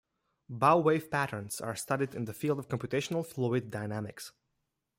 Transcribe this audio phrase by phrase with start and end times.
[0.49, 4.31] Bow wave patterns are studied in the field of computational fluid dynamics.